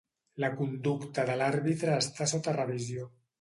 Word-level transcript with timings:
La 0.43 0.47
conducta 0.61 1.25
de 1.31 1.35
l'àrbitre 1.41 1.93
està 2.05 2.29
sota 2.33 2.57
revisió. 2.59 3.07